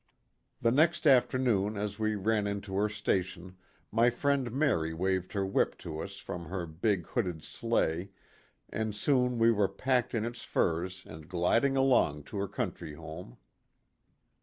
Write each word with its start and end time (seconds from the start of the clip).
The 0.59 0.71
next 0.71 1.05
afternoon 1.05 1.77
as 1.77 1.99
we 1.99 2.15
ran 2.15 2.47
into 2.47 2.73
her 2.73 2.89
sta 2.89 3.21
tion 3.21 3.55
my 3.91 4.09
friend 4.09 4.51
Mary 4.51 4.95
waved 4.95 5.33
her 5.33 5.45
whip 5.45 5.77
to 5.77 5.99
us 5.99 6.17
from 6.17 6.45
her 6.45 6.65
big 6.65 7.05
hooded 7.09 7.43
sleigh 7.43 8.09
and 8.69 8.95
soon 8.95 9.37
we 9.37 9.51
were 9.51 9.69
packed 9.69 10.15
in 10.15 10.25
its 10.25 10.41
furs 10.43 11.05
and 11.05 11.27
gliding 11.29 11.77
along 11.77 12.23
to 12.23 12.37
her 12.37 12.47
country 12.47 12.95
home. 12.95 13.37